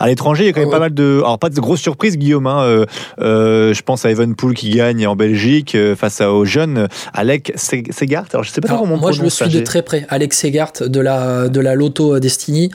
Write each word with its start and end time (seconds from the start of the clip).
À 0.00 0.08
l'étranger, 0.08 0.44
il 0.44 0.46
y 0.46 0.48
a 0.50 0.52
quand 0.54 0.60
même 0.60 0.68
Ah 0.70 0.72
pas 0.72 0.76
ouais. 0.78 0.84
mal 0.86 0.94
de. 0.94 1.18
Alors, 1.18 1.38
pas 1.38 1.50
de 1.50 1.60
grosses 1.60 1.80
surprises, 1.82 2.16
Guillaume. 2.18 2.46
hein. 2.46 2.62
Euh, 2.62 2.86
euh, 3.20 3.74
je 3.74 3.82
pense 3.82 4.04
à 4.04 4.10
Evenpool 4.10 4.54
qui 4.54 4.70
gagne 4.70 5.06
en 5.06 5.14
Belgique 5.14 5.74
euh, 5.74 5.94
face 5.94 6.20
à- 6.22 6.32
au 6.32 6.44
jeune 6.46 6.88
Alec 7.12 7.52
Se- 7.56 7.76
Segart. 7.92 8.24
Alors, 8.32 8.42
je 8.42 8.50
sais 8.50 8.60
pas 8.62 8.68
Alors, 8.68 8.80
comment 8.80 8.94
on 8.94 8.98
moi, 8.98 9.12
je 9.12 9.22
le 9.22 9.28
suis 9.30 9.48
de 9.48 9.60
très 9.60 9.82
près. 9.82 10.06
Alex 10.08 10.38
Segart 10.38 10.72
de 10.80 11.00
la, 11.00 11.48
de 11.48 11.60
la 11.60 11.74
Lotto 11.74 12.18
Destiny. 12.18 12.70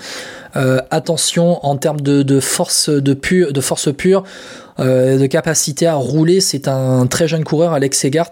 Attention 0.89 1.65
en 1.65 1.75
termes 1.75 1.99
de, 1.99 2.23
de 2.23 2.39
force 2.39 2.89
de 2.89 3.13
pure, 3.13 3.51
de 3.51 3.59
force 3.61 3.93
pure, 3.93 4.23
euh, 4.79 5.17
de 5.17 5.25
capacité 5.25 5.85
à 5.87 5.95
rouler. 5.95 6.39
C'est 6.39 6.67
un 6.67 7.07
très 7.07 7.27
jeune 7.27 7.43
coureur, 7.43 7.73
Alex 7.73 7.99
Segart, 7.99 8.31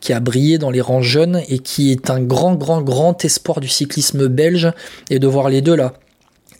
qui 0.00 0.12
a 0.12 0.20
brillé 0.20 0.58
dans 0.58 0.70
les 0.70 0.80
rangs 0.80 1.02
jeunes 1.02 1.40
et 1.48 1.58
qui 1.58 1.90
est 1.90 2.10
un 2.10 2.20
grand, 2.20 2.54
grand, 2.54 2.80
grand 2.82 3.24
espoir 3.24 3.58
du 3.60 3.68
cyclisme 3.68 4.28
belge. 4.28 4.70
Et 5.10 5.18
de 5.18 5.26
voir 5.26 5.48
les 5.48 5.62
deux 5.62 5.74
là. 5.74 5.94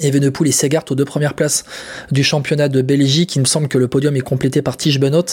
Evenepoel 0.01 0.49
et 0.49 0.53
Segart 0.53 0.85
aux 0.91 0.95
deux 0.95 1.05
premières 1.05 1.35
places 1.35 1.65
du 2.11 2.25
championnat 2.25 2.69
de 2.69 2.83
Belgique. 2.83 3.37
Il 3.37 3.41
me 3.41 3.45
semble 3.47 3.69
que 3.69 3.79
le 3.79 3.89
podium 3.89 4.17
est 4.17 4.21
complété 4.21 4.63
par 4.63 4.77
Tige 4.77 5.01
Benoît. 5.01 5.25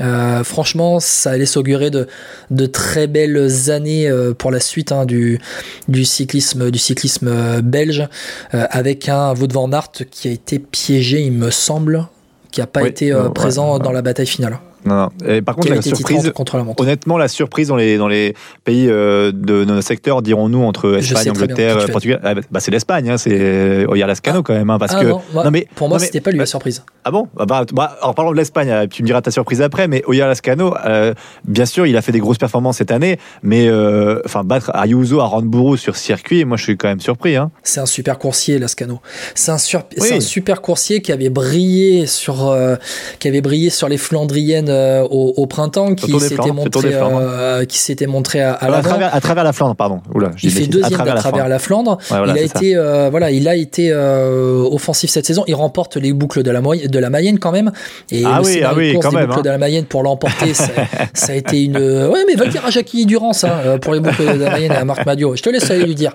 Euh, 0.00 0.44
franchement, 0.44 1.00
ça 1.00 1.30
allait 1.30 1.46
s'augurer 1.46 1.90
de, 1.90 2.06
de 2.50 2.66
très 2.66 3.06
belles 3.06 3.70
années 3.70 4.08
euh, 4.08 4.34
pour 4.34 4.50
la 4.50 4.60
suite 4.60 4.92
hein, 4.92 5.06
du, 5.06 5.40
du 5.88 6.04
cyclisme, 6.04 6.70
du 6.70 6.78
cyclisme 6.78 7.28
euh, 7.28 7.60
belge, 7.62 8.08
euh, 8.54 8.66
avec 8.70 9.08
un 9.08 9.34
Wout 9.34 9.52
van 9.52 9.70
Aert 9.72 9.92
qui 10.10 10.28
a 10.28 10.30
été 10.30 10.58
piégé, 10.58 11.20
il 11.22 11.32
me 11.32 11.50
semble, 11.50 12.06
qui 12.50 12.60
n'a 12.60 12.66
pas 12.66 12.82
Oui, 12.82 12.88
été 12.88 13.12
euh, 13.12 13.24
ouais, 13.24 13.32
présent 13.32 13.76
ouais. 13.76 13.82
dans 13.82 13.92
la 13.92 14.02
bataille 14.02 14.26
finale. 14.26 14.58
Non, 14.84 14.94
non. 14.94 15.08
Et 15.26 15.42
par 15.42 15.56
contre, 15.56 15.68
la 15.70 15.82
surprise. 15.82 16.30
contre 16.34 16.56
la 16.56 16.64
montre. 16.64 16.82
Honnêtement, 16.82 17.18
la 17.18 17.28
surprise 17.28 17.68
dans 17.68 17.76
les, 17.76 17.98
dans 17.98 18.08
les 18.08 18.34
pays 18.64 18.88
euh, 18.88 19.32
de 19.34 19.64
nos 19.64 19.80
secteurs, 19.80 20.22
dirons-nous, 20.22 20.62
entre 20.62 20.96
Espagne, 20.98 21.30
Angleterre. 21.30 21.86
Portugal, 21.90 22.20
ah, 22.24 22.34
bah, 22.50 22.60
c'est 22.60 22.70
l'Espagne, 22.70 23.10
hein, 23.10 23.18
c'est 23.18 23.86
Oyer 23.86 24.06
Lascano 24.06 24.42
quand 24.42 24.54
même. 24.54 24.70
hein, 24.70 24.78
parce 24.78 24.94
ah 24.94 25.00
que, 25.00 25.06
non, 25.06 25.20
moi- 25.32 25.44
non, 25.44 25.50
mais- 25.50 25.66
pour 25.74 25.88
moi, 25.88 25.98
c'était 25.98 26.20
pas 26.20 26.30
lui 26.30 26.38
bah, 26.38 26.42
la 26.42 26.46
surprise. 26.46 26.82
Ah 27.04 27.10
bon? 27.10 27.28
Bah, 27.34 27.44
bah, 27.46 27.64
bah, 27.72 27.98
En 28.02 28.12
parlant 28.14 28.32
de 28.32 28.36
l'Espagne, 28.36 28.70
euh, 28.70 28.86
tu 28.88 29.02
me 29.02 29.06
diras 29.06 29.20
ta 29.22 29.30
surprise 29.30 29.62
après, 29.62 29.88
mais 29.88 30.02
Oyer 30.06 30.20
Lascano, 30.22 30.74
euh, 30.86 31.14
bien 31.46 31.66
sûr, 31.66 31.86
il 31.86 31.96
a 31.96 32.02
fait 32.02 32.12
des 32.12 32.20
grosses 32.20 32.38
performances 32.38 32.76
cette 32.78 32.90
année, 32.90 33.18
mais 33.42 33.66
euh, 33.68 34.20
battre 34.44 34.70
Ayuso 34.74 35.20
à 35.20 35.24
Randbourou 35.24 35.76
sur 35.76 35.96
circuit, 35.96 36.44
moi 36.44 36.56
je 36.56 36.62
suis 36.62 36.76
quand 36.76 36.88
même 36.88 37.00
surpris. 37.00 37.36
Hein. 37.36 37.50
C'est 37.62 37.80
un 37.80 37.86
super 37.86 38.18
coursier, 38.18 38.58
Lascano. 38.58 39.00
C'est 39.34 39.50
un, 39.50 39.58
sur- 39.58 39.82
c'est 39.96 40.10
Oui. 40.12 40.16
un 40.18 40.20
super 40.20 40.62
coursier 40.62 41.02
qui 41.02 41.12
avait 41.12 41.28
brillé 41.28 42.06
sur, 42.06 42.48
euh, 42.48 42.76
qui 43.18 43.28
avait 43.28 43.40
brillé 43.40 43.70
sur 43.70 43.88
les 43.88 43.98
Flandriennes 43.98 44.67
euh, 44.68 45.02
au, 45.02 45.34
au 45.36 45.46
printemps, 45.46 45.94
qui 45.94 46.10
Tour 46.10 46.20
des 46.20 46.28
s'était 46.28 46.42
Flandres, 46.42 46.62
c'est 46.64 46.70
Tour 46.70 46.82
montré, 46.82 46.94
euh, 46.94 47.64
qui 47.64 47.78
s'était 47.78 48.06
montré 48.06 48.40
à, 48.40 48.52
à 48.52 48.64
à, 48.64 48.68
l'avant. 48.68 48.88
travers, 48.88 49.14
à 49.14 49.20
travers 49.20 49.44
la 49.44 49.52
Flandre, 49.52 49.76
pardon. 49.76 50.00
Oula, 50.14 50.30
Il 50.42 50.50
fait 50.50 50.66
deuxième 50.66 51.00
à 51.00 51.14
travers 51.14 51.14
la 51.14 51.20
Flandre. 51.20 51.48
la 51.48 51.58
Flandre. 51.58 51.98
Ouais, 52.10 52.18
voilà, 52.18 52.32
il 52.34 52.38
a 52.38 52.42
été, 52.42 52.76
euh, 52.76 53.08
voilà, 53.10 53.30
il 53.30 53.48
a 53.48 53.54
été 53.54 53.90
euh, 53.90 54.62
offensif 54.70 55.10
cette 55.10 55.26
saison. 55.26 55.44
Il 55.46 55.54
remporte 55.54 55.96
les 55.96 56.12
boucles 56.12 56.42
de 56.42 56.50
la, 56.50 56.60
de 56.60 56.98
la 56.98 57.10
Mayenne 57.10 57.38
quand 57.38 57.52
même. 57.52 57.72
Et 58.10 58.22
Ah 58.24 58.40
oui, 58.44 58.62
ah 58.64 58.72
oui, 58.76 58.94
course 58.94 59.06
quand 59.06 59.12
même, 59.12 59.26
boucles 59.26 59.40
hein. 59.40 59.42
de 59.42 59.50
la 59.50 59.58
Mayenne 59.58 59.84
pour 59.84 60.02
l'emporter, 60.02 60.54
ça, 60.54 60.68
ça 61.14 61.32
a 61.32 61.34
été 61.34 61.62
une. 61.62 61.76
Ouais, 61.76 62.24
mais 62.26 62.34
va 62.34 62.44
le 62.44 62.50
dire 62.50 62.64
à 62.64 62.70
Jackie 62.70 63.06
Durance 63.06 63.44
hein, 63.44 63.52
euh, 63.64 63.78
pour 63.78 63.94
les 63.94 64.00
boucles 64.00 64.24
de 64.24 64.44
la 64.44 64.50
Mayenne 64.50 64.72
et 64.72 64.76
à 64.76 64.84
Marc 64.84 65.04
Madio. 65.06 65.36
Je 65.36 65.42
te 65.42 65.50
laisse 65.50 65.70
aller 65.70 65.84
lui 65.84 65.94
dire. 65.94 66.12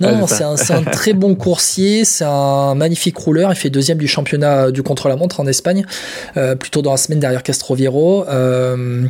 Non, 0.00 0.26
c'est 0.26 0.44
un, 0.44 0.54
un 0.54 0.82
très 0.84 1.12
bon 1.12 1.34
coursier, 1.34 2.04
c'est 2.04 2.24
un 2.24 2.74
magnifique 2.74 3.16
rouleur. 3.16 3.50
Il 3.52 3.56
fait 3.56 3.70
deuxième 3.70 3.98
du 3.98 4.08
championnat 4.08 4.70
du 4.70 4.82
contre-la-montre 4.82 5.40
en 5.40 5.46
Espagne, 5.46 5.84
euh, 6.36 6.54
plutôt 6.54 6.82
dans 6.82 6.92
la 6.92 6.96
semaine 6.96 7.20
derrière 7.20 7.42
Euh, 8.28 9.04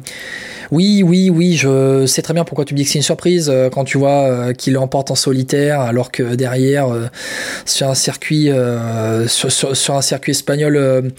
oui, 0.71 1.03
oui, 1.03 1.31
oui, 1.31 1.57
je 1.57 2.05
sais 2.07 2.21
très 2.23 2.34
bien 2.34 2.45
pourquoi 2.45 2.65
tu 2.65 2.75
me 2.75 2.79
dis 2.79 2.84
que 2.84 2.91
c'est 2.91 2.98
une 2.98 3.03
surprise 3.03 3.48
euh, 3.48 3.71
quand 3.71 3.84
tu 3.84 3.97
vois 3.98 4.25
euh, 4.29 4.53
qu'il 4.53 4.75
l'emporte 4.75 5.11
en 5.11 5.15
solitaire, 5.15 5.81
alors 5.81 6.11
que 6.12 6.34
derrière, 6.34 6.89
sur 7.65 7.89
un 7.89 7.95
circuit, 7.95 8.51
sur, 9.27 9.51
sur- 9.51 9.77
sur 9.77 9.95
un 9.95 10.03
circuit 10.03 10.33
espagnol. 10.33 11.12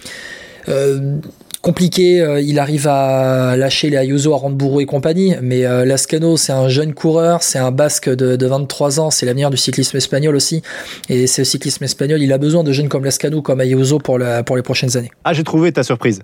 compliqué, 1.62 2.22
euh, 2.22 2.40
il 2.40 2.58
arrive 2.58 2.88
à 2.88 3.54
lâcher 3.56 3.90
les 3.90 3.98
Ayuso, 3.98 4.32
à 4.32 4.38
Randbourou 4.38 4.80
et 4.80 4.86
compagnie, 4.86 5.34
mais 5.42 5.66
euh, 5.66 5.84
Lascano 5.84 6.38
c'est 6.38 6.52
un 6.52 6.68
jeune 6.70 6.94
coureur, 6.94 7.42
c'est 7.42 7.58
un 7.58 7.70
basque 7.70 8.08
de, 8.08 8.36
de 8.36 8.46
23 8.46 8.98
ans, 8.98 9.10
c'est 9.10 9.26
l'avenir 9.26 9.50
du 9.50 9.58
cyclisme 9.58 9.96
espagnol 9.98 10.34
aussi, 10.36 10.62
et 11.10 11.26
ce 11.26 11.44
cyclisme 11.44 11.84
espagnol, 11.84 12.22
il 12.22 12.32
a 12.32 12.38
besoin 12.38 12.64
de 12.64 12.72
jeunes 12.72 12.88
comme 12.88 13.04
Lascano, 13.04 13.42
comme 13.42 13.60
Ayuso 13.60 13.98
pour, 13.98 14.18
la, 14.18 14.42
pour 14.42 14.56
les 14.56 14.62
prochaines 14.62 14.96
années. 14.96 15.10
Ah, 15.24 15.34
j'ai 15.34 15.44
trouvé 15.44 15.70
ta 15.70 15.82
surprise. 15.82 16.22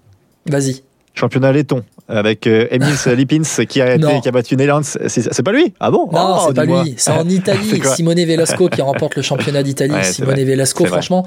Vas-y. 0.49 0.83
Championnat 1.19 1.51
laiton 1.53 1.83
avec 2.09 2.47
euh, 2.47 2.69
Emils 2.71 3.07
Lipins 3.17 3.65
qui 3.67 3.81
a, 3.81 3.95
été, 3.95 3.99
Non. 4.05 4.21
qui 4.21 4.29
a 4.29 4.31
battu 4.31 4.55
Neylands. 4.57 4.83
C'est 4.83 5.43
pas 5.43 5.53
lui? 5.53 5.73
Ah 5.81 5.91
bon? 5.91 6.09
Non, 6.13 6.37
Oh, 6.39 6.45
c'est 6.49 6.55
pas 6.55 6.65
lui. 6.65 6.95
C'est 6.97 7.11
en 7.11 7.29
Italie. 7.29 7.81
Simone 7.97 8.25
Velasco 8.25 8.69
qui 8.69 8.81
remporte 8.83 9.17
le 9.17 9.23
championnat 9.23 9.63
d'Italie. 9.63 9.93
Ouais, 9.95 10.05
Simone. 10.05 10.35
Velasco, 10.45 10.85
vrai. 10.85 10.91
franchement, 10.93 11.27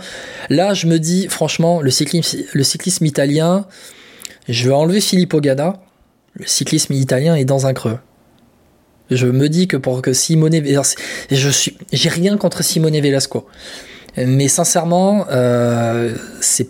là, 0.50 0.74
je 0.74 0.88
me 0.88 1.00
dis, 1.00 1.28
franchement, 1.28 1.82
le 1.82 1.90
cyclisme, 1.90 2.38
le 2.54 2.64
cyclisme 2.64 3.06
italien, 3.06 3.66
je 4.48 4.70
vais 4.70 4.74
enlever 4.76 5.02
Filippo 5.02 5.42
Ganna. 5.42 5.74
Le 6.34 6.46
cyclisme 6.46 6.94
italien 6.94 7.36
est 7.36 7.46
dans 7.46 7.66
un 7.66 7.74
creux. 7.74 7.98
Je 9.12 9.26
me 9.26 9.50
dis 9.50 9.68
que 9.68 9.76
pour 9.76 10.02
que 10.04 10.14
Simone, 10.14 10.62
je 11.32 11.50
suis, 11.50 11.76
j'ai 11.92 12.10
rien 12.10 12.38
contre 12.38 12.64
Simone 12.64 13.00
Velasco, 13.02 13.48
mais 14.18 14.48
sincèrement, 14.48 15.26
euh, 15.32 16.14
c'est, 16.42 16.70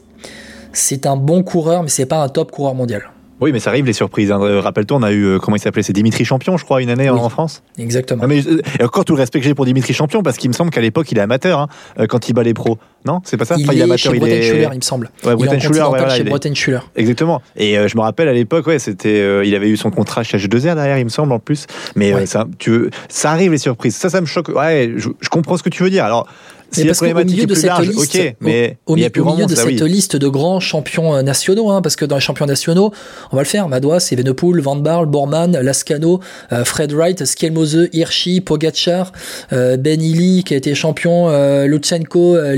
c'est 0.79 1.06
un 1.06 1.16
bon 1.17 1.44
coureur, 1.44 1.84
mais 1.84 1.90
c'est 1.90 2.06
pas 2.06 2.23
un 2.23 2.29
top 2.29 2.51
coureur 2.51 2.73
mondial. 2.75 3.03
Oui, 3.41 3.51
mais 3.53 3.59
ça 3.59 3.69
arrive 3.69 3.85
les 3.85 3.94
surprises. 3.94 4.31
hein. 4.34 4.41
Euh, 4.41 4.59
Rappelle-toi, 4.59 4.97
on 4.97 5.03
a 5.03 5.12
eu, 5.13 5.23
euh, 5.23 5.40
comment 5.40 5.56
il 5.56 5.62
s'appelait 5.62 5.81
C'est 5.84 5.94
Dimitri 5.94 6.25
Champion, 6.25 6.57
je 6.57 6.66
crois, 6.66 6.81
une 6.81 6.90
année 6.90 7.09
en- 7.09 7.13
Oui. 7.16 7.22
en 7.22 7.29
France. 7.29 7.63
Exactement. 7.78 8.22
Ah, 8.23 8.28
mais, 8.28 8.45
euh, 8.45 8.62
et 8.79 8.84
encore 8.84 9.06
tout 9.06 9.13
le 9.16 9.19
respect 9.22 9.39
que 9.39 9.45
j'ai 9.45 9.53
pour 9.56 9.63
Dimitri 9.66 9.94
Champion, 9.94 10.22
parce 10.23 10.35
qu'il 10.38 10.50
me 10.50 10.53
semble 10.53 10.72
qu'à 10.72 10.81
l'époque, 10.81 11.09
il 11.12 11.18
est 11.18 11.22
amateur 11.22 11.59
hein, 11.97 12.07
quand 12.09 12.28
il 12.28 12.34
bat 12.34 12.44
les 12.44 12.53
pros. 12.53 12.78
Non 13.05 13.21
C'est 13.23 13.37
pas 13.37 13.45
ça 13.45 13.55
il 13.57 13.63
Enfin, 13.63 13.77
est 13.77 13.81
amateur, 13.81 14.11
chez 14.11 14.17
il 14.17 14.19
Breiten 14.19 14.39
est- 14.39 14.41
Schuller, 14.43 14.67
il 14.73 14.75
me 14.77 14.81
semble. 14.81 15.09
Ouais, 15.23 15.33
il 15.39 15.45
est 15.45 15.49
en 15.55 15.59
Schuller, 15.59 15.79
ouais, 15.81 15.87
voilà, 15.89 16.15
chez 16.15 16.21
il 16.23 16.29
Breiten 16.29 16.55
Schuller. 16.55 16.79
Exactement. 16.95 17.41
Et 17.55 17.77
euh, 17.77 17.87
je 17.87 17.95
me 17.95 18.01
rappelle 18.01 18.27
à 18.27 18.33
l'époque, 18.33 18.67
ouais, 18.67 18.79
c'était, 18.79 19.19
euh, 19.21 19.45
il 19.45 19.55
avait 19.55 19.69
eu 19.69 19.77
son 19.77 19.89
contrat 19.91 20.23
chez 20.23 20.37
H2R 20.37 20.75
derrière, 20.75 20.97
il 20.97 21.05
me 21.05 21.09
semble 21.09 21.31
en 21.31 21.39
plus. 21.39 21.65
Mais 21.95 22.13
euh, 22.13 22.25
ça, 22.25 22.45
tu, 22.57 22.71
veux- 22.71 22.89
ça 23.07 23.31
arrive 23.31 23.51
les 23.51 23.57
surprises. 23.57 23.95
Ça, 23.95 24.09
ça 24.09 24.19
me 24.21 24.25
choque. 24.25 24.49
Ouais, 24.49 24.91
je, 24.97 25.09
je 25.19 25.29
comprends 25.29 25.57
ce 25.57 25.63
que 25.63 25.69
tu 25.69 25.83
veux 25.83 25.89
dire. 25.89 26.03
Alors, 26.05 26.27
si 26.71 26.81
la 26.81 26.88
parce 26.89 26.99
qu'au 26.99 27.07
milieu 27.23 27.43
est 27.43 27.45
de 27.47 27.55
cette 27.55 27.65
large, 27.65 27.88
liste, 27.88 28.15
ok, 28.15 28.35
mais 28.41 28.77
au, 28.85 28.95
il 28.95 28.99
y 28.99 29.03
a 29.03 29.07
mi- 29.07 29.09
plus 29.09 29.21
au 29.21 29.25
milieu 29.33 29.47
de 29.47 29.55
ça, 29.55 29.63
cette 29.63 29.81
oui. 29.81 29.89
liste 29.89 30.15
de 30.17 30.27
grands 30.27 30.59
champions 30.59 31.19
nationaux, 31.23 31.71
hein, 31.71 31.81
parce 31.81 31.95
que 31.95 32.05
dans 32.05 32.13
les 32.13 32.21
champions 32.21 32.45
nationaux, 32.45 32.91
on 33.31 33.35
va 33.38 33.41
le 33.41 33.47
faire, 33.47 33.67
Madouas, 33.67 34.07
Evenepoel, 34.11 34.61
Van 34.61 34.75
Barle, 34.75 35.07
Bormann, 35.07 35.57
Lascano, 35.59 36.19
euh, 36.51 36.63
Fred 36.65 36.91
Wright, 36.93 37.25
Skelmose, 37.25 37.88
Hirschi, 37.91 38.41
Pogacar, 38.41 39.13
euh, 39.51 39.77
Ben 39.77 39.99
Illy 39.99 40.43
qui 40.43 40.53
a 40.53 40.57
été 40.57 40.75
champion, 40.75 41.29
euh, 41.29 41.65
Lutsenko, 41.65 42.35
euh, 42.35 42.55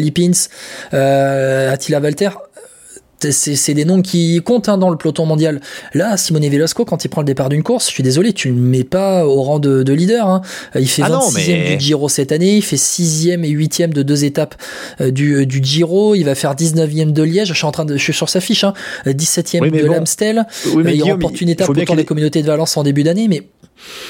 Euh, 0.94 1.72
Attila 1.72 2.00
Valter. 2.00 2.30
C'est 3.30 3.75
des 3.75 3.86
noms 3.86 4.02
qui 4.02 4.42
comptent 4.44 4.68
hein, 4.68 4.80
dans 4.80 4.90
le 4.90 4.97
peloton 4.97 5.28
mondial. 5.28 5.62
Là, 5.94 6.18
Simone 6.18 6.50
Velasco, 6.50 6.86
quand 6.86 7.06
il 7.06 7.09
prend 7.09 7.22
le 7.22 7.28
départ 7.28 7.50
d'une 7.50 7.62
course, 7.62 7.86
je 7.88 7.92
suis 7.94 8.02
désolé, 8.02 8.34
tu 8.34 8.50
ne 8.50 8.56
le 8.56 8.62
mets 8.62 8.84
pas 8.84 9.28
au 9.28 9.44
rang 9.44 9.59
de, 9.59 9.84
de 9.84 9.94
leader. 9.94 10.28
hein. 10.28 10.42
Il 10.74 10.90
fait 10.90 11.03
Ah 11.06 11.09
non, 11.09 11.19
26e 11.30 11.47
mais- 11.52 11.75
du 11.75 11.80
Giro 11.86 12.09
cette 12.09 12.31
année, 12.31 12.56
il 12.58 12.62
fait 12.64 12.78
6e 12.78 13.44
et 13.46 13.50
8e 13.52 13.90
de 13.94 14.02
deux 14.02 14.25
étapes 14.25 14.56
euh, 15.02 15.12
du, 15.12 15.46
du 15.46 15.64
Giro, 15.64 16.16
il 16.16 16.24
va 16.24 16.34
faire 16.34 16.56
19e 16.56 17.13
de 17.13 17.22
Liège, 17.22 17.50
je 17.50 17.53
suis 17.53 17.66
en 17.68 17.72
train 17.72 17.86
de, 17.86 17.96
je 17.96 18.02
suis 18.02 18.12
sur 18.13 18.28
sa 18.28 18.40
fiche, 18.42 18.63
hein, 18.63 18.74
17e 19.06 19.59
Oui, 19.62 19.69
mais 19.72 19.84
de 19.84 19.88
bon. 19.88 19.94
l'Amstel, 19.98 20.48
Oui, 20.74 20.84
Euh, 20.88 20.92
il 20.92 21.03
remporte 21.03 21.40
une 21.42 21.50
étape 21.50 21.72
qu'il 21.75 21.96
des 21.96 22.06
communautés 22.06 22.42
de 22.42 22.48
Valence 22.48 22.75
en 22.75 22.81
début 22.81 23.03
d'année, 23.03 23.28
mais 23.28 23.44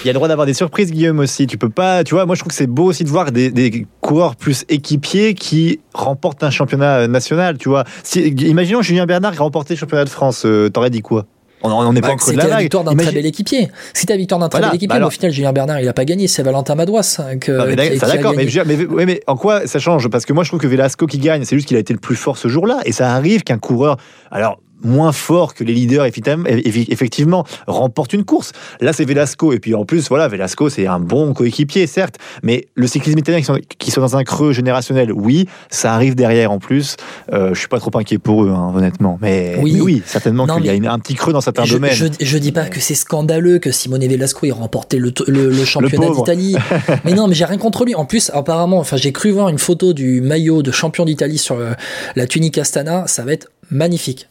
Il 0.03 0.07
y 0.07 0.09
a 0.09 0.13
le 0.13 0.15
droit 0.17 0.27
d'avoir 0.27 0.45
des 0.47 0.53
surprises, 0.53 0.91
Guillaume 0.91 1.19
aussi. 1.19 1.47
Tu 1.47 1.57
peux 1.57 1.69
pas, 1.69 2.03
tu 2.03 2.13
vois, 2.15 2.25
moi 2.25 2.35
je 2.35 2.41
trouve 2.41 2.49
que 2.51 2.55
c'est 2.57 2.67
beau 2.67 2.85
aussi 2.85 3.03
de 3.03 3.09
voir 3.09 3.31
des, 3.31 3.49
des 3.51 3.85
coureurs 4.01 4.35
plus 4.35 4.65
équipiers 4.69 5.33
qui 5.33 5.79
remportent 5.93 6.43
un 6.43 6.49
championnat 6.51 7.07
national, 7.07 7.57
tu 7.57 7.69
vois. 7.69 7.83
Si, 8.03 8.21
imaginons 8.21 8.81
Julien 8.81 9.05
Bernard 9.05 9.33
qui 9.33 9.39
remportait 9.39 9.73
le 9.75 9.79
championnat 9.79 10.05
de 10.05 10.09
France, 10.09 10.43
euh, 10.45 10.69
t'aurais 10.69 10.89
dit 10.89 11.01
quoi? 11.01 11.25
On 11.63 11.93
n'est 11.93 12.01
pas 12.01 12.07
bah, 12.07 12.13
en 12.15 12.17
creux 12.17 12.31
de 12.33 12.37
la 12.39 12.47
la 12.47 12.57
victoire 12.57 12.83
d'un 12.83 12.93
Imagine- 12.93 13.11
très 13.11 13.15
bel 13.19 13.25
équipier. 13.27 13.69
C'était 13.93 14.13
la 14.13 14.17
victoire 14.17 14.39
d'un 14.39 14.49
très 14.49 14.57
Voilà, 14.57 14.71
bel 14.71 14.77
équipier, 14.77 14.87
bah 14.87 14.95
mais 14.95 15.01
au 15.01 15.03
alors- 15.03 15.13
final, 15.13 15.31
Julien 15.31 15.53
Bernard, 15.53 15.79
il 15.79 15.87
a 15.87 15.93
pas 15.93 16.05
gagné, 16.05 16.27
c'est 16.27 16.41
Valentin 16.41 16.73
Madouas 16.73 17.17
hein, 17.19 17.37
que, 17.37 17.51
Non, 17.51 17.65
mais 17.67 17.75
qui- 17.91 17.99
d'accord, 17.99 18.31
qui 18.33 18.37
mais, 18.65 18.77
mais, 18.89 19.05
mais 19.05 19.21
en 19.27 19.35
quoi 19.37 19.67
ça 19.67 19.77
change? 19.77 20.07
Parce 20.09 20.25
que 20.25 20.33
moi 20.33 20.43
je 20.43 20.49
trouve 20.49 20.59
que 20.59 20.65
Velasco 20.65 21.05
qui 21.05 21.19
gagne, 21.19 21.43
c'est 21.45 21.55
juste 21.55 21.67
qu'il 21.67 21.77
a 21.77 21.79
été 21.79 21.93
le 21.93 21.99
plus 21.99 22.15
fort 22.15 22.39
ce 22.39 22.47
jour-là, 22.47 22.79
et 22.85 22.91
ça 22.91 23.13
arrive 23.13 23.43
qu'un 23.43 23.59
coureur, 23.59 23.97
alors 24.31 24.57
moins 24.83 25.11
fort 25.11 25.53
que 25.53 25.63
les 25.63 25.73
leaders 25.73 26.05
effectivement, 26.05 27.45
remporte 27.67 28.13
une 28.13 28.23
course. 28.23 28.51
Là 28.79 28.93
c'est 28.93 29.05
Velasco, 29.05 29.53
et 29.53 29.59
puis 29.59 29.75
en 29.75 29.85
plus 29.85 30.07
voilà, 30.09 30.27
Velasco 30.27 30.69
c'est 30.69 30.87
un 30.87 30.99
bon 30.99 31.33
coéquipier 31.33 31.87
certes, 31.87 32.15
mais 32.43 32.67
le 32.75 32.87
cyclisme 32.87 33.17
italien 33.19 33.39
qui 33.39 33.45
sont, 33.45 33.59
qui 33.77 33.91
sont 33.91 34.01
dans 34.01 34.15
un 34.17 34.23
creux 34.23 34.53
générationnel, 34.53 35.11
oui, 35.11 35.47
ça 35.69 35.93
arrive 35.93 36.15
derrière 36.15 36.51
en 36.51 36.59
plus. 36.59 36.95
Euh, 37.33 37.53
je 37.53 37.59
suis 37.59 37.67
pas 37.67 37.79
trop 37.79 37.91
inquiet 37.97 38.17
pour 38.17 38.43
eux, 38.43 38.49
hein, 38.49 38.71
honnêtement, 38.75 39.17
mais 39.21 39.57
Oui. 39.61 39.73
mais 39.73 39.81
oui, 39.81 40.03
certainement 40.05 40.47
qu'il 40.47 40.65
y 40.65 40.69
a 40.69 40.73
une- 40.73 40.87
un 40.87 40.99
petit 40.99 41.15
creux 41.15 41.33
dans 41.33 41.41
certains 41.41 41.63
je, 41.65 41.73
domaines. 41.75 41.93
je, 41.93 42.05
je 42.19 42.37
dis 42.37 42.51
pas 42.51 42.65
que 42.65 42.79
c'est 42.79 42.95
scandaleux 42.95 43.59
que 43.59 43.71
Simone 43.71 44.05
Velasco 44.07 44.45
ait 44.45 44.51
remporté 44.51 44.97
le, 44.97 45.11
t- 45.11 45.23
le, 45.27 45.49
le 45.49 45.65
championnat 45.65 46.09
d'Italie. 46.09 46.55
mais 47.05 47.13
non, 47.13 47.27
mais 47.27 47.35
j'ai 47.35 47.45
rien 47.45 47.57
contre 47.57 47.85
lui. 47.85 47.95
En 47.95 48.05
plus, 48.05 48.29
apparemment, 48.33 48.79
enfin, 48.79 48.97
j'ai 48.97 49.11
cru 49.11 49.31
voir 49.31 49.49
une 49.49 49.59
photo 49.59 49.93
du 49.93 50.21
maillot 50.21 50.61
de 50.63 50.71
champion 50.71 51.05
d'Italie 51.05 51.37
sur 51.37 51.55
euh, 51.55 51.71
la 52.15 52.25
tunique 52.27 52.57
Astana. 52.57 53.05
Ça 53.07 53.23
va 53.23 53.33
être 53.33 53.47
magnifique. 53.69 54.27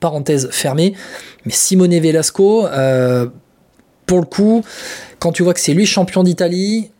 Parenthèse 0.00 0.48
fermée. 0.50 0.94
Mais 1.44 1.52
Simone 1.52 1.98
Velasco, 1.98 2.66
euh, 2.66 3.26
pour 4.06 4.18
le 4.20 4.24
coup, 4.26 4.64
quand 5.18 5.32
tu 5.32 5.42
vois 5.42 5.54
que 5.54 5.60
c'est 5.60 5.74
lui 5.74 5.86
champion 5.86 6.22
d'Italie, 6.22 6.90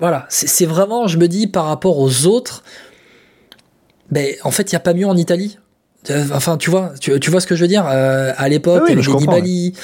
voilà, 0.00 0.26
c'est 0.28 0.66
vraiment, 0.66 1.08
je 1.08 1.18
me 1.18 1.26
dis, 1.26 1.46
par 1.46 1.64
rapport 1.66 1.98
aux 1.98 2.26
autres, 2.26 2.62
Ben, 4.10 4.34
en 4.42 4.50
fait, 4.50 4.72
il 4.72 4.74
n'y 4.74 4.76
a 4.76 4.80
pas 4.80 4.94
mieux 4.94 5.06
en 5.06 5.16
Italie. 5.16 5.58
Euh, 6.10 6.24
enfin, 6.32 6.56
tu 6.56 6.70
vois, 6.70 6.94
tu, 6.98 7.18
tu, 7.20 7.30
vois 7.30 7.40
ce 7.40 7.46
que 7.46 7.54
je 7.56 7.60
veux 7.60 7.68
dire. 7.68 7.84
Euh, 7.90 8.32
à 8.36 8.48
l'époque, 8.48 8.84
oui, 8.86 8.94
t'avais 8.94 9.18
Nibali, 9.18 9.74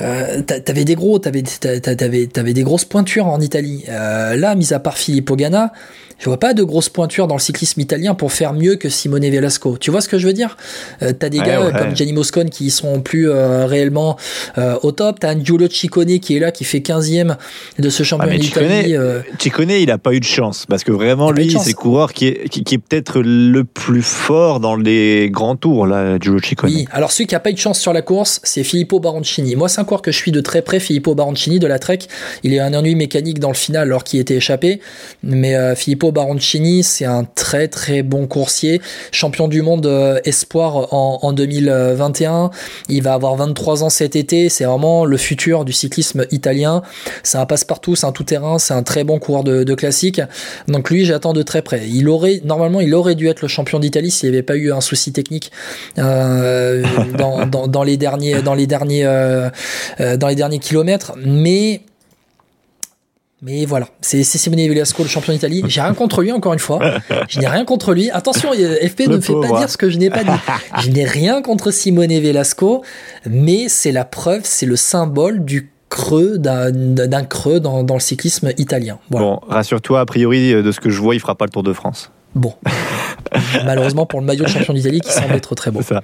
euh, 0.00 0.42
t'a- 0.42 0.58
t'avais 0.60 0.84
des 0.84 0.96
gros, 0.96 1.18
t'avais, 1.20 1.42
t'a- 1.42 1.78
t'a- 1.78 1.94
t'avais, 1.94 2.26
t'avais 2.26 2.52
des 2.54 2.62
grosses 2.64 2.84
pointures 2.86 3.26
en 3.26 3.40
Italie. 3.40 3.84
Là, 3.86 4.54
mis 4.56 4.72
à 4.72 4.80
part 4.80 4.96
Filippo 4.98 5.36
Ganna, 5.36 5.72
je 6.20 6.26
vois 6.26 6.38
pas 6.38 6.54
de 6.54 6.62
grosses 6.62 6.88
pointures 6.90 7.26
dans 7.26 7.34
le 7.34 7.40
cyclisme 7.40 7.80
italien 7.80 8.14
pour 8.14 8.30
faire 8.32 8.52
mieux 8.52 8.76
que 8.76 8.88
Simone 8.88 9.28
Velasco. 9.28 9.76
Tu 9.80 9.90
vois 9.90 10.00
ce 10.00 10.08
que 10.08 10.18
je 10.18 10.26
veux 10.26 10.32
dire? 10.32 10.56
Euh, 11.02 11.12
T'as 11.18 11.28
des 11.28 11.40
Ouais, 11.40 11.46
gars 11.46 11.64
ouais. 11.64 11.72
comme 11.72 11.96
Gianni 11.96 12.12
Moscone 12.12 12.50
qui 12.50 12.70
sont 12.70 13.00
plus 13.00 13.30
euh, 13.30 13.66
réellement 13.66 14.16
euh, 14.58 14.76
au 14.82 14.92
top. 14.92 15.18
T'as 15.20 15.30
un 15.30 15.42
Giulio 15.42 15.68
Ciccone 15.68 16.20
qui 16.20 16.36
est 16.36 16.40
là, 16.40 16.52
qui 16.52 16.64
fait 16.64 16.78
15e 16.80 17.36
de 17.78 17.88
ce 17.90 18.02
Ah, 18.02 18.06
championnat 18.06 18.32
mais 18.34 18.38
d'Italie. 18.38 18.94
Ciccone, 19.38 19.70
euh, 19.70 19.78
il 19.78 19.90
a 19.90 19.98
pas 19.98 20.12
eu 20.12 20.20
de 20.20 20.24
chance 20.24 20.66
parce 20.68 20.84
que 20.84 20.92
vraiment 20.92 21.28
a 21.28 21.32
lui, 21.32 21.50
c'est 21.58 21.70
le 21.70 21.74
coureur 21.74 22.12
qui 22.12 22.26
est, 22.28 22.48
qui, 22.50 22.64
qui 22.64 22.74
est 22.74 22.78
peut-être 22.78 23.20
le 23.22 23.64
plus 23.64 24.02
fort 24.02 24.60
dans 24.60 24.76
les 24.76 25.30
grands 25.30 25.56
tours 25.56 25.86
là, 25.86 26.18
Giulio 26.20 26.38
Ciccone. 26.40 26.70
Oui, 26.70 26.84
alors 26.92 27.12
celui 27.12 27.26
qui 27.26 27.34
a 27.34 27.40
pas 27.40 27.50
eu 27.50 27.54
de 27.54 27.58
chance 27.58 27.80
sur 27.80 27.92
la 27.92 28.02
course, 28.02 28.40
c'est 28.44 28.62
Filippo 28.64 29.00
Baroncini. 29.00 29.56
Moi, 29.56 29.68
c'est 29.68 29.80
un 29.80 29.84
coureur 29.84 30.02
que 30.02 30.12
je 30.12 30.16
suis 30.16 30.32
de 30.32 30.40
très 30.40 30.60
près, 30.62 30.80
Filippo 30.80 31.14
Baroncini 31.14 31.58
de 31.58 31.66
la 31.66 31.78
Trek. 31.78 32.00
Il 32.42 32.52
est 32.52 32.60
un 32.60 32.74
ennui 32.74 32.94
mécanique 32.94 33.38
dans 33.38 33.48
le 33.48 33.54
final 33.54 33.88
alors 33.88 34.04
qu'il 34.04 34.20
était 34.20 34.34
échappé. 34.36 34.80
Mais 35.22 35.54
euh, 35.56 35.74
Baroncini, 36.12 36.82
c'est 36.82 37.04
un 37.04 37.24
très 37.24 37.68
très 37.68 38.02
bon 38.02 38.26
coursier. 38.26 38.80
Champion 39.12 39.48
du 39.48 39.62
monde 39.62 39.86
euh, 39.86 40.20
espoir 40.24 40.92
en, 40.92 41.20
en 41.22 41.32
2021. 41.32 42.50
Il 42.88 43.02
va 43.02 43.14
avoir 43.14 43.36
23 43.36 43.84
ans 43.84 43.90
cet 43.90 44.16
été. 44.16 44.48
C'est 44.48 44.64
vraiment 44.64 45.04
le 45.04 45.16
futur 45.16 45.64
du 45.64 45.72
cyclisme 45.72 46.26
italien. 46.30 46.82
C'est 47.22 47.38
un 47.38 47.46
passe-partout, 47.46 47.96
c'est 47.96 48.06
un 48.06 48.12
tout-terrain, 48.12 48.58
c'est 48.58 48.74
un 48.74 48.82
très 48.82 49.04
bon 49.04 49.18
coureur 49.18 49.44
de, 49.44 49.64
de 49.64 49.74
classique. 49.74 50.20
Donc 50.68 50.90
lui, 50.90 51.04
j'attends 51.04 51.32
de 51.32 51.42
très 51.42 51.62
près. 51.62 51.88
Il 51.88 52.08
aurait, 52.08 52.40
normalement, 52.44 52.80
il 52.80 52.94
aurait 52.94 53.14
dû 53.14 53.28
être 53.28 53.42
le 53.42 53.48
champion 53.48 53.78
d'Italie 53.78 54.10
s'il 54.10 54.30
n'y 54.30 54.36
avait 54.36 54.42
pas 54.42 54.56
eu 54.56 54.72
un 54.72 54.80
souci 54.80 55.12
technique 55.12 55.50
euh, 55.98 56.84
dans, 57.18 57.46
dans, 57.46 57.66
dans 57.66 57.82
les 57.82 57.96
derniers, 57.96 58.42
dans 58.42 58.54
les 58.54 58.66
derniers, 58.66 59.04
euh, 59.04 59.50
euh, 60.00 60.16
dans 60.16 60.28
les 60.28 60.34
derniers 60.34 60.58
kilomètres. 60.58 61.12
Mais 61.24 61.82
mais 63.42 63.64
voilà, 63.64 63.88
c'est 64.02 64.22
Simone 64.22 64.58
Velasco, 64.68 65.02
le 65.02 65.08
champion 65.08 65.32
d'Italie. 65.32 65.62
J'ai 65.66 65.80
rien 65.80 65.94
contre 65.94 66.20
lui, 66.20 66.30
encore 66.30 66.52
une 66.52 66.58
fois. 66.58 66.78
Je 67.28 67.40
n'ai 67.40 67.48
rien 67.48 67.64
contre 67.64 67.94
lui. 67.94 68.10
Attention, 68.10 68.50
FP 68.52 69.06
Le 69.06 69.16
ne 69.16 69.20
fait 69.20 69.32
pas 69.32 69.58
dire 69.58 69.70
ce 69.70 69.78
que 69.78 69.88
je 69.88 69.96
n'ai 69.96 70.10
pas 70.10 70.24
dit. 70.24 70.30
Je 70.82 70.90
n'ai 70.90 71.04
rien 71.04 71.40
contre 71.40 71.70
Simone 71.70 72.08
Velasco, 72.08 72.84
mais 73.26 73.68
c'est 73.68 73.92
la 73.92 74.04
preuve, 74.04 74.42
c'est 74.44 74.66
le 74.66 74.76
symbole 74.76 75.44
du 75.44 75.70
creux, 75.88 76.38
d'un 76.38 77.24
creux 77.24 77.60
dans, 77.60 77.82
dans 77.82 77.94
le 77.94 78.00
cyclisme 78.00 78.50
italien. 78.58 78.98
Voilà. 79.10 79.26
Bon, 79.26 79.40
rassure-toi, 79.48 80.00
a 80.00 80.06
priori 80.06 80.54
euh, 80.54 80.62
de 80.62 80.72
ce 80.72 80.80
que 80.80 80.88
je 80.88 81.00
vois, 81.00 81.14
il 81.14 81.20
fera 81.20 81.34
pas 81.34 81.44
le 81.44 81.50
Tour 81.50 81.62
de 81.62 81.72
France. 81.72 82.10
Bon. 82.34 82.54
Malheureusement 83.64 84.06
pour 84.06 84.20
le 84.20 84.26
maillot 84.26 84.44
de 84.44 84.48
champion 84.48 84.72
d'Italie 84.72 85.00
qui 85.00 85.12
semble 85.12 85.34
être 85.34 85.54
très 85.54 85.70
beau. 85.70 85.82
Ça. 85.82 86.00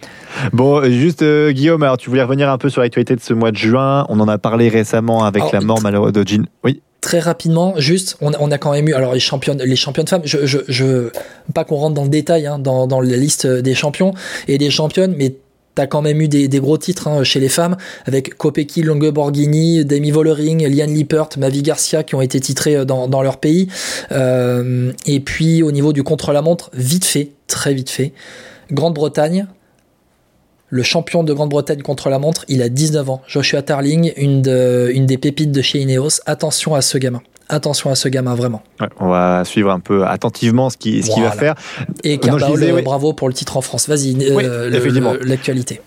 Bon, 0.53 0.81
euh, 0.81 0.91
juste 0.91 1.23
euh, 1.23 1.53
Guillaume, 1.53 1.83
alors 1.83 1.99
tu 1.99 2.11
voulais 2.11 2.23
revenir 2.23 2.51
un 2.51 2.59
peu 2.59 2.69
sur 2.69 2.83
l'actualité 2.83 3.15
de 3.15 3.21
ce 3.21 3.33
mois 3.33 3.53
de 3.53 3.57
juin. 3.57 4.07
On 4.09 4.19
en 4.19 4.27
a 4.27 4.39
parlé 4.39 4.69
récemment 4.69 5.25
avec 5.25 5.43
Alors, 5.43 5.55
la 5.55 5.61
mort 5.61 5.81
malheureuse 5.81 6.13
de 6.13 6.27
Jean. 6.27 6.47
Oui. 6.65 6.83
Très 7.07 7.21
rapidement, 7.21 7.75
juste, 7.77 8.17
on, 8.21 8.51
a 8.51 8.59
quand 8.59 8.73
même 8.73 8.89
eu, 8.89 8.93
alors 8.93 9.15
les 9.15 9.21
championnes, 9.21 9.63
les 9.63 9.77
championnes 9.77 10.09
femmes, 10.09 10.23
je, 10.25 10.39
je, 10.45 11.11
pas 11.55 11.63
qu'on 11.63 11.77
rentre 11.77 11.95
dans 11.95 12.03
le 12.03 12.09
détail, 12.09 12.49
hein, 12.49 12.59
dans, 12.59 13.01
la 13.01 13.17
liste 13.17 13.47
des 13.47 13.77
champions 13.77 14.13
et 14.49 14.59
des 14.59 14.71
championnes, 14.71 15.15
mais 15.17 15.37
t'as 15.77 15.87
quand 15.87 16.03
même 16.03 16.21
eu 16.21 16.27
des, 16.27 16.49
gros 16.59 16.79
titres 16.79 17.07
hein, 17.07 17.23
chez 17.23 17.39
les 17.39 17.49
femmes, 17.49 17.77
avec 18.07 18.35
Kopecky, 18.35 18.83
Longue 18.83 19.09
Borghini, 19.11 19.85
Demi 19.85 20.11
Vollering, 20.11 20.67
Liane 20.67 20.93
Lippert, 20.93 21.29
Mavi 21.39 21.63
Garcia, 21.63 22.03
qui 22.03 22.17
ont 22.17 22.23
été 22.23 22.41
titrés 22.41 22.85
dans, 22.85 23.07
dans 23.07 23.23
leur 23.23 23.37
pays. 23.37 23.69
Euh, 24.11 24.91
et 25.07 25.21
puis 25.21 25.63
au 25.63 25.71
niveau 25.71 25.93
du 25.93 26.03
contre-la-montre, 26.03 26.73
vite 26.75 27.05
fait, 27.05 27.31
très 27.47 27.73
vite 27.73 27.91
fait, 27.91 28.15
Grande-Bretagne, 28.73 29.47
le 30.69 30.83
champion 30.83 31.23
de 31.25 31.33
Grande-Bretagne 31.33 31.83
contre 31.83 32.09
la 32.11 32.19
montre, 32.19 32.45
il 32.49 32.63
a 32.63 32.69
19 32.69 33.09
ans. 33.11 33.23
Joshua 33.27 33.63
Tarling, 33.63 34.13
une, 34.17 34.43
de- 34.43 34.91
une 34.93 35.07
des 35.07 35.19
pépites 35.19 35.53
de 35.53 35.63
chez 35.63 35.79
Ineos. 35.81 36.21
Attention 36.27 36.75
à 36.75 36.83
ce 36.83 36.99
gamin. 36.99 37.23
Attention 37.49 37.91
à 37.91 37.95
ce 37.95 38.09
gamin, 38.09 38.35
vraiment. 38.35 38.61
Ouais, 38.81 38.89
on 38.99 39.09
va 39.09 39.45
suivre 39.45 39.71
un 39.71 39.79
peu 39.79 40.05
attentivement 40.05 40.69
ce 40.69 40.77
qu'il 40.77 41.05
ce 41.05 41.21
va 41.21 41.31
faire. 41.31 41.55
Et 42.03 42.15
non, 42.15 42.19
Carbaol, 42.37 42.59
disais, 42.59 42.73
euh, 42.73 42.77
oui. 42.77 42.83
bravo 42.83 43.13
pour 43.13 43.29
le 43.29 43.35
titre 43.35 43.57
en 43.57 43.61
France. 43.61 43.89
Vas-y, 43.89 44.17
euh, 44.21 44.35
Oui, 44.35 44.45
l'actualité. 45.25 45.81